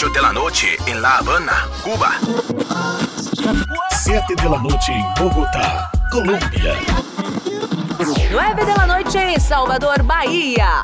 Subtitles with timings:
[0.00, 2.12] 8 de la noche en La Habana, Cuba.
[3.90, 6.76] 7 de la noche en Bogotá, Colômbia.
[8.30, 10.82] 9 de la noche en Salvador, Bahia.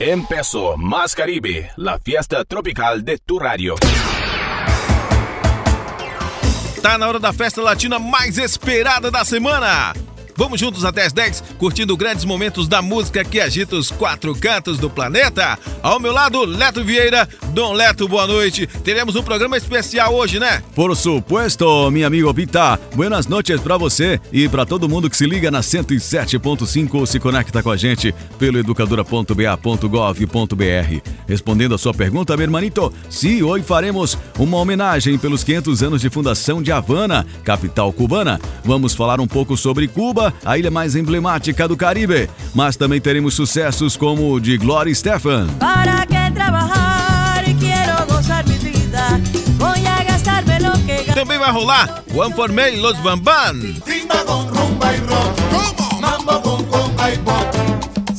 [0.00, 3.76] Empezó Más Caribe, la fiesta tropical de tu radio.
[6.82, 9.94] Tá na hora da festa latina mais esperada da semana.
[10.36, 14.78] Vamos juntos até as 10, curtindo grandes momentos da música que agita os quatro cantos
[14.78, 15.58] do planeta.
[15.82, 17.26] Ao meu lado, Leto Vieira.
[17.54, 18.66] Dom Leto, boa noite.
[18.84, 20.62] Teremos um programa especial hoje, né?
[20.74, 22.78] Por supuesto, meu amigo Vita.
[22.94, 27.18] Buenas noches para você e para todo mundo que se liga na 107.5 ou se
[27.18, 31.10] conecta com a gente pelo educadora.ba.gov.br.
[31.26, 36.10] Respondendo a sua pergunta, meu hermanito, sim, hoje faremos uma homenagem pelos 500 anos de
[36.10, 38.38] fundação de Havana, capital cubana.
[38.62, 42.28] Vamos falar um pouco sobre Cuba a ilha mais emblemática do Caribe.
[42.54, 45.48] Mas também teremos sucessos como o de Gloria Stefan.
[45.58, 49.20] Para que trabalhar quero gozar minha vida.
[49.58, 53.60] Voy a gastarme lo que Também vai rolar One for Me Los Bamban.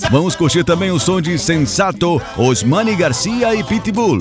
[0.09, 4.20] Vamos curtir também o som de Sensato, Osmani Garcia e Pitbull.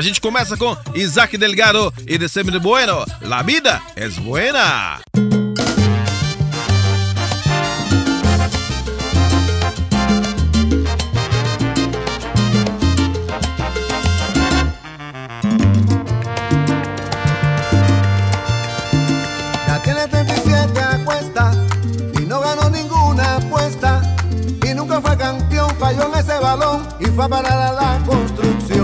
[0.00, 3.04] A gente começa com Isaac Delgado e December Bueno.
[3.20, 4.98] La vida es buena.
[19.66, 21.58] Ya tiene 37 apuestas
[22.18, 24.00] y no ganó ninguna apuesta.
[24.66, 28.79] Y nunca fue campeón, falló en ese balón y fue a parar a la construcción.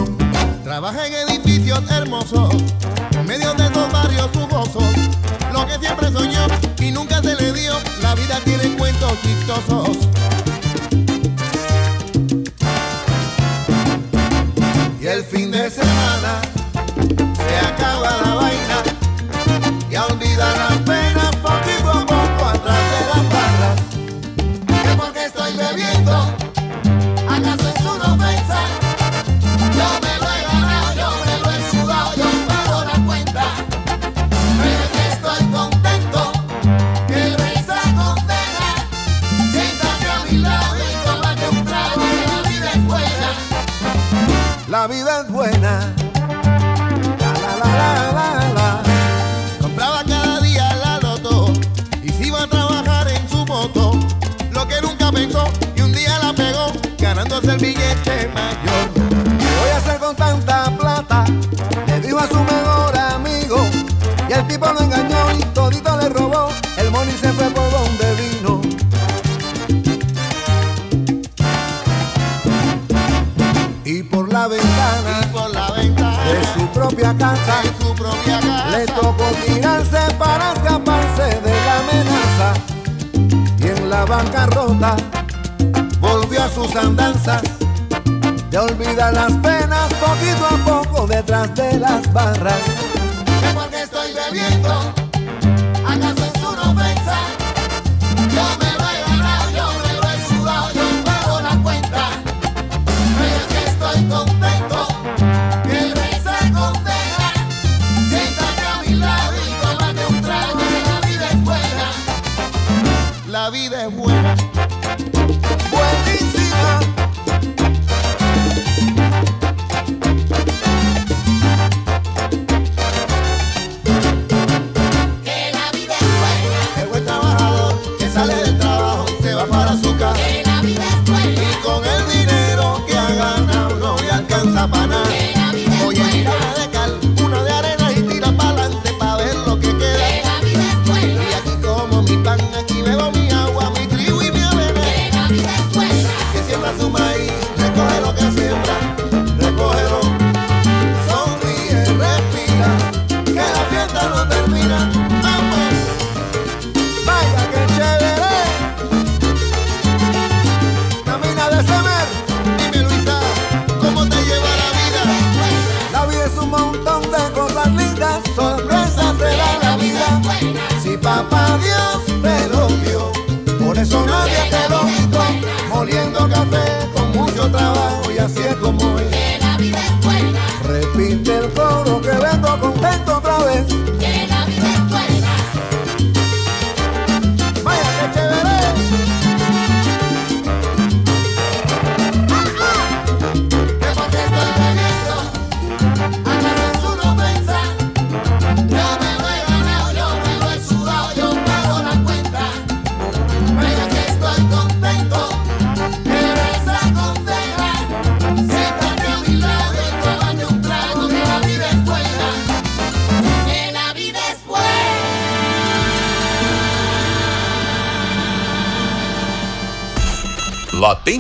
[0.67, 2.53] Trabaja en edificios hermosos,
[3.13, 4.83] en medio de dos barrios jugosos.
[5.53, 6.45] Lo que siempre soñó
[6.81, 7.73] y nunca se le dio,
[8.03, 9.97] la vida tiene cuentos chistosos.
[57.45, 58.89] El billete mayor.
[58.95, 61.25] ¿Qué voy a hacer con tanta plata?
[61.87, 63.59] Le dijo a su mejor amigo
[64.29, 66.49] y el tipo lo engañó y todito le robó.
[66.79, 68.61] El money se fue por donde vino.
[73.85, 78.87] Y por la ventana, por la ventana de su propia casa, su propia casa, le
[78.87, 82.55] tocó tirarse para escaparse de la amenaza.
[83.59, 84.97] Y en la bancarrota
[86.47, 87.43] a sus andanzas.
[88.51, 92.61] De olvidar las penas poquito a poco detrás de las barras.
[93.41, 94.95] Que porque estoy bebiendo,
[95.87, 97.17] acaso es una ofensa.
[98.35, 98.76] Yo me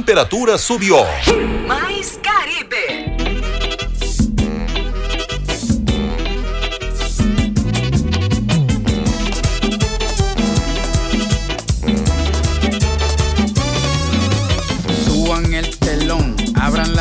[0.06, 1.04] temperatura subió.
[1.66, 2.15] Mais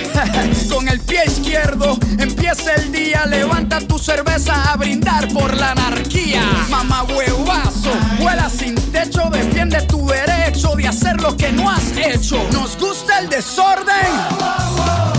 [0.70, 3.26] con el pie izquierdo empieza el día.
[3.26, 6.42] Levanta tu cerveza a brindar por la anarquía.
[6.70, 9.28] Mamá huevazo, vuela sin techo.
[9.30, 12.42] Defiende tu derecho de hacer lo que no has hecho.
[12.52, 15.11] Nos gusta el desorden.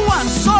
[0.00, 0.51] once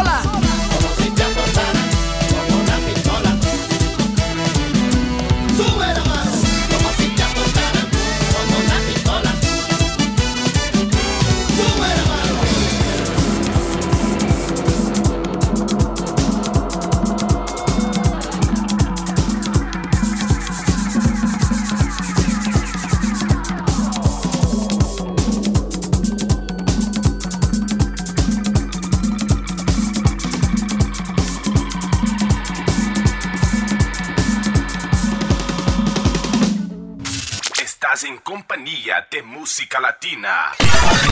[37.93, 40.51] Estás en compañía de música latina.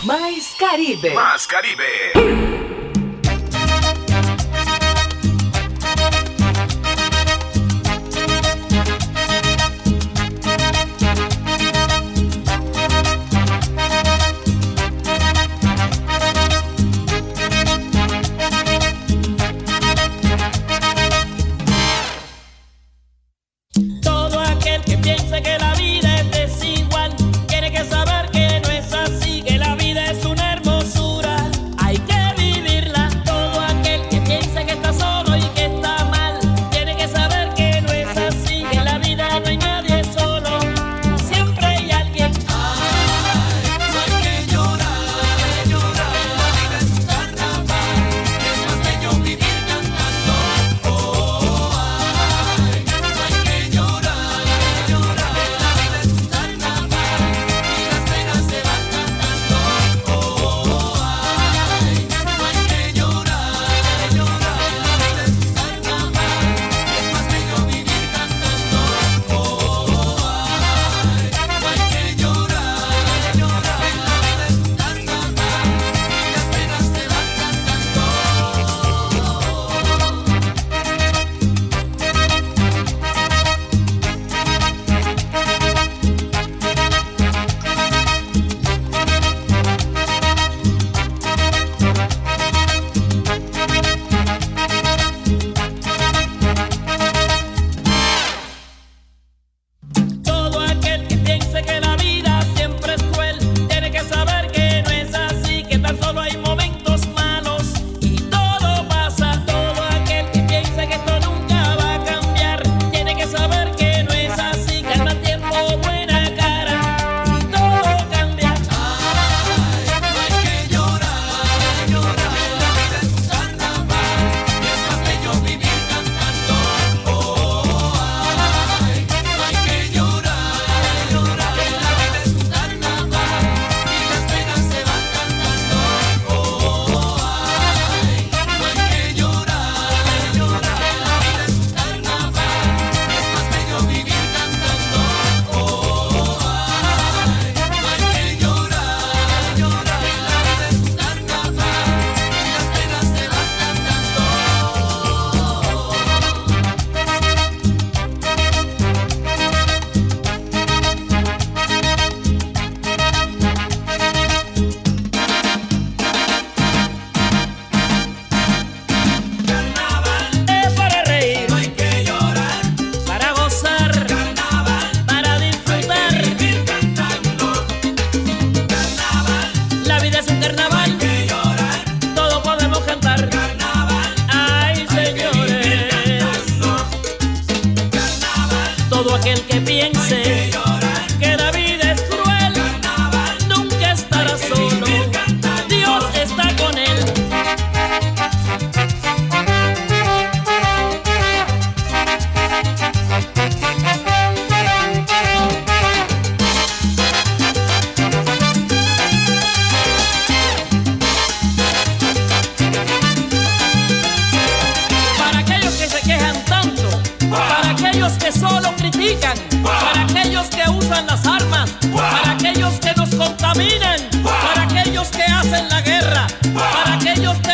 [0.04, 1.12] Mais Caribe.
[1.12, 2.71] Más Caribe.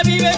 [0.08, 0.32] vive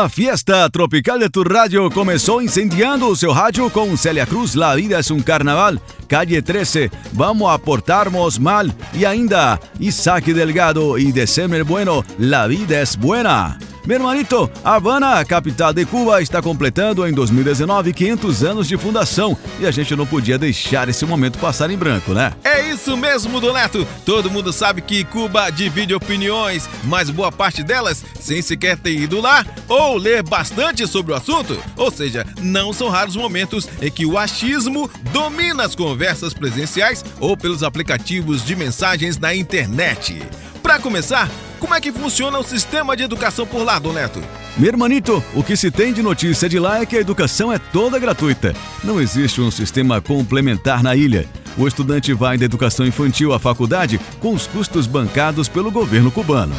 [0.00, 4.56] La fiesta tropical de tu radio comenzó incendiando su rádio com Celia Cruz.
[4.56, 5.78] La vida es un carnaval.
[6.08, 8.74] Calle 13, vamos a portarnos mal.
[8.94, 13.58] E ainda, Isaac Delgado e December Bueno, la vida es buena.
[13.86, 19.66] Meu hermanito, Havana, capital de Cuba, está completando em 2019 500 anos de fundação e
[19.66, 22.32] a gente não podia deixar esse momento passar em branco, né?
[22.44, 23.86] É isso mesmo, Donato.
[24.04, 29.18] Todo mundo sabe que Cuba divide opiniões, mas boa parte delas sem sequer ter ido
[29.20, 31.58] lá ou ler bastante sobre o assunto.
[31.76, 37.34] Ou seja, não são raros momentos em que o achismo domina as conversas presenciais ou
[37.36, 40.22] pelos aplicativos de mensagens na internet.
[40.62, 44.20] Para começar, como é que funciona o sistema de educação por lá, Dom Neto?
[44.56, 47.58] Meu hermanito, o que se tem de notícia de lá é que a educação é
[47.58, 48.54] toda gratuita.
[48.82, 51.28] Não existe um sistema complementar na ilha.
[51.58, 56.54] O estudante vai da educação infantil à faculdade com os custos bancados pelo governo cubano.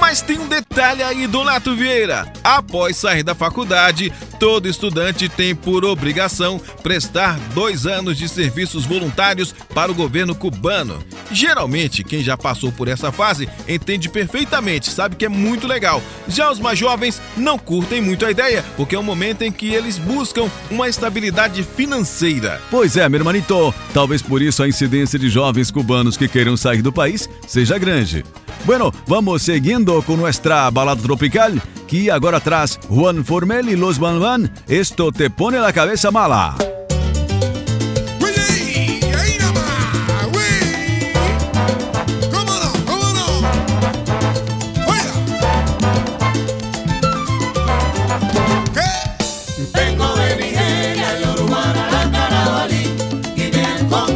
[0.00, 2.30] Mas tem um detalhe aí, Donato Vieira.
[2.42, 9.52] Após sair da faculdade, todo estudante tem por obrigação prestar dois anos de serviços voluntários
[9.74, 11.02] para o governo cubano.
[11.30, 16.02] Geralmente, quem já passou por essa fase entende perfeitamente, sabe que é muito legal.
[16.28, 19.72] Já os mais jovens não curtem muito a ideia, porque é um momento em que
[19.72, 22.60] eles buscam uma estabilidade financeira.
[22.70, 26.82] Pois é, meu hermanito, talvez por isso a incidência de jovens cubanos que queiram sair
[26.82, 28.24] do país seja grande.
[28.64, 31.52] Bueno, vamos seguindo com nuestra balada tropical,
[31.86, 34.52] que agora traz Juan Formel y Los Van Van.
[34.68, 36.56] Esto te pone la cabeza mala.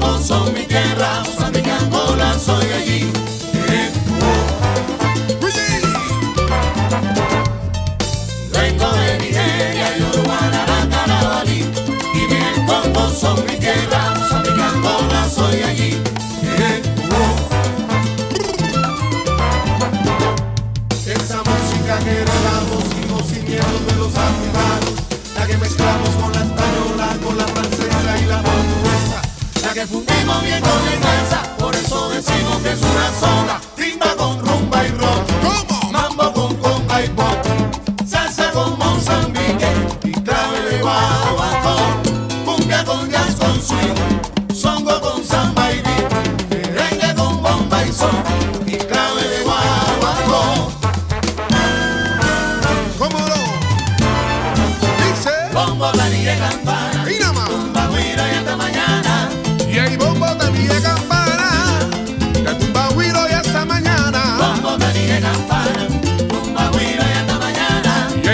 [0.00, 1.23] Congo son mi tierra,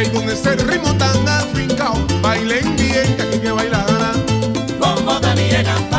[0.03, 4.13] que con ese ritmo tan afincado bailen bien que aquí que bailar.
[4.79, 5.96] Bombo de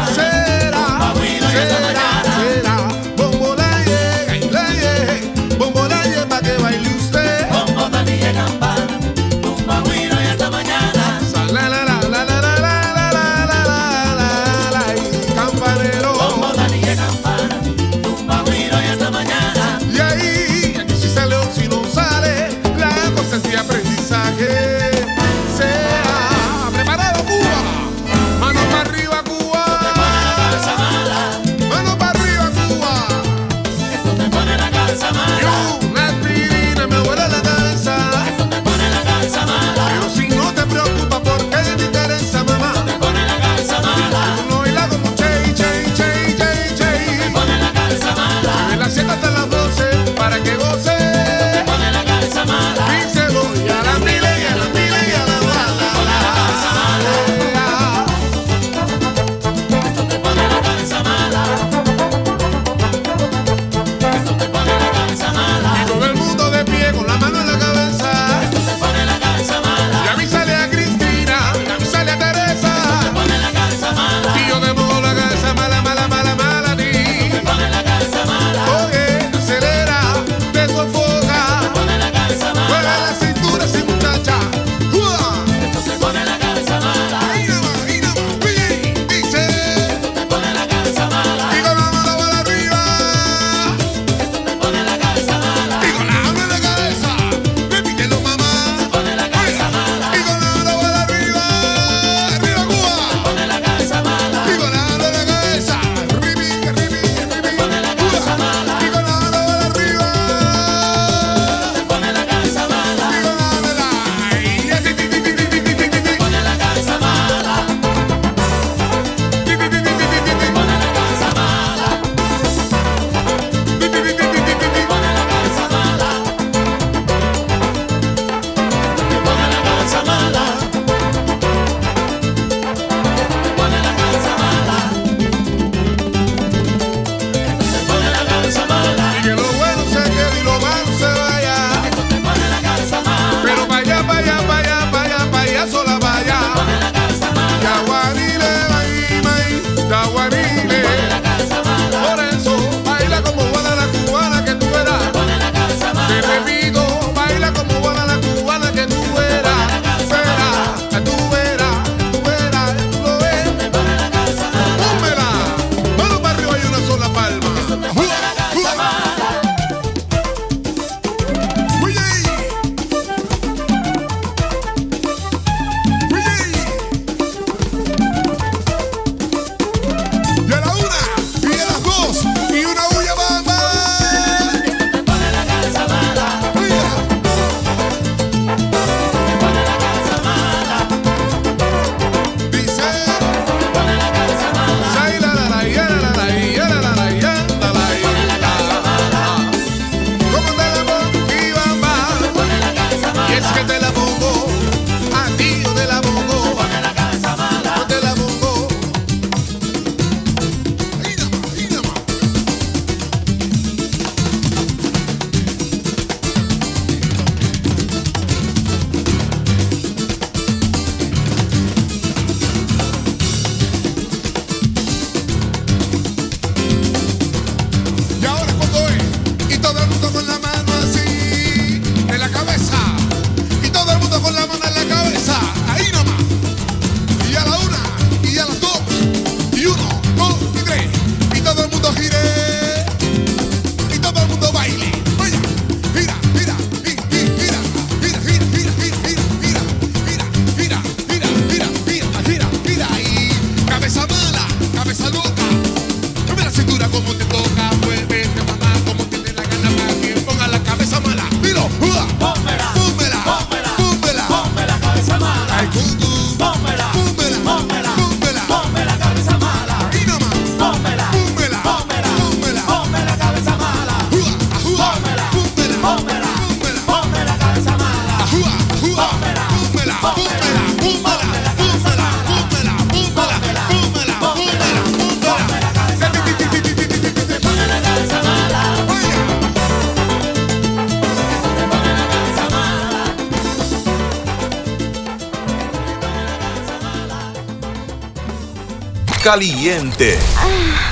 [299.27, 300.17] caliente.
[300.37, 300.86] Ah.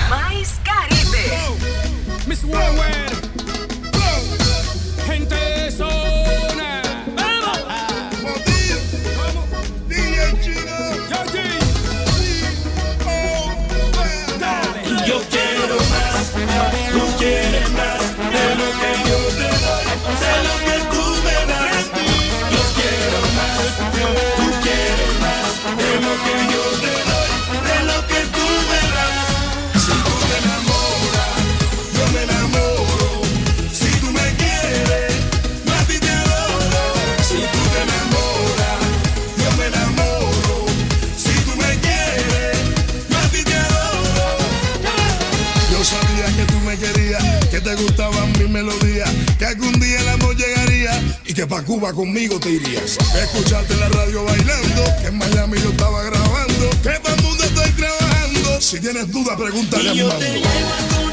[47.75, 52.39] te gustaban mis melodías, que algún día el amor llegaría y que pa' Cuba conmigo
[52.39, 52.97] te irías.
[53.21, 57.43] Escuchaste en la radio bailando, que en Miami yo estaba grabando, que pa' el mundo
[57.43, 58.61] estoy trabajando.
[58.61, 61.04] Si tienes duda, pregúntale a mi te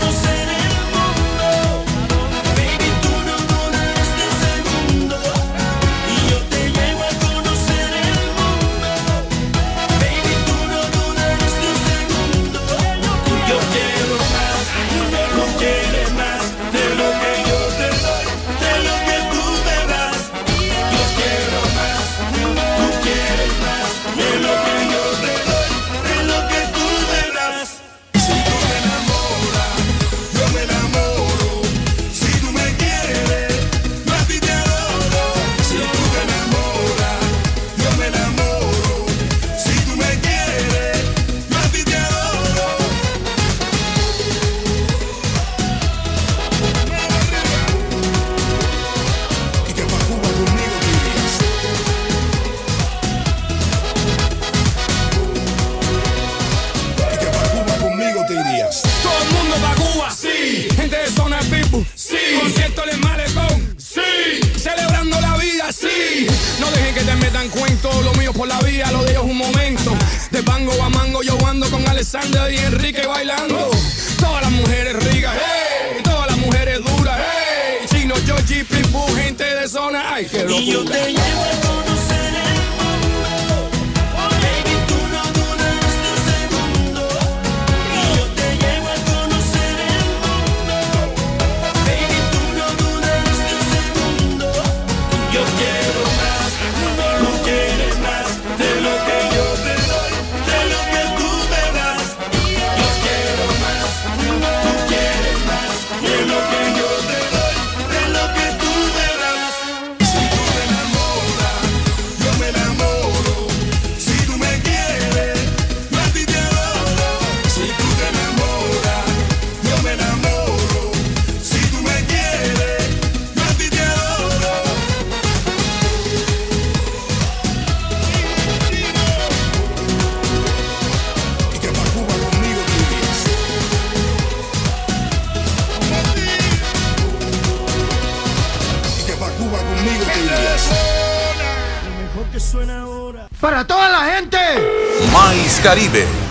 [145.72, 146.21] Caribe.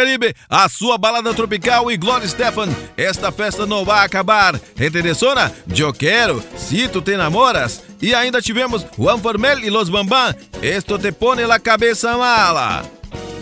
[0.00, 2.68] Caribe, a sua balada tropical e Gloria Stefan.
[2.96, 4.58] Esta festa não vai acabar.
[4.80, 5.52] Interessona?
[5.76, 6.42] Eu quero.
[6.56, 7.82] Se tu te namoras.
[8.00, 10.34] E ainda tivemos Juan Formel e Los Bambam.
[10.62, 12.82] Esto te pone la cabeça mala.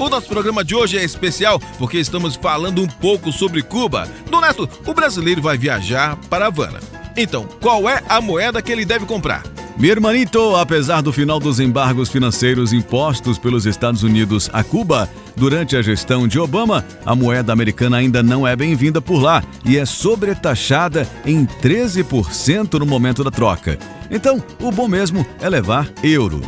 [0.00, 4.08] O nosso programa de hoje é especial porque estamos falando um pouco sobre Cuba.
[4.28, 6.80] Do Neto, o brasileiro vai viajar para Havana.
[7.16, 9.44] Então, qual é a moeda que ele deve comprar?
[9.78, 15.76] Meu hermanito, apesar do final dos embargos financeiros impostos pelos Estados Unidos a Cuba durante
[15.76, 19.86] a gestão de Obama, a moeda americana ainda não é bem-vinda por lá e é
[19.86, 23.78] sobretaxada em 13% no momento da troca.
[24.10, 26.42] Então, o bom mesmo é levar euro.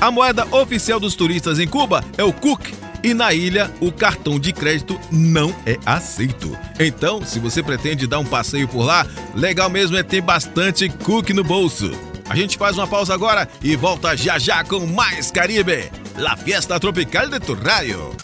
[0.00, 2.72] A moeda oficial dos turistas em Cuba é o Cook.
[3.04, 6.58] E na ilha, o cartão de crédito não é aceito.
[6.80, 11.30] Então, se você pretende dar um passeio por lá, legal mesmo é ter bastante Cook
[11.30, 11.92] no bolso.
[12.28, 15.90] A gente faz uma pausa agora e volta já já com mais Caribe.
[16.16, 18.16] La Fiesta Tropical de tu Radio.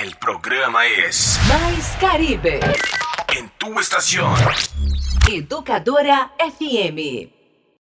[0.00, 2.60] El programa es Mais Caribe.
[3.36, 4.34] en tu estación.
[5.30, 7.41] Educadora FM.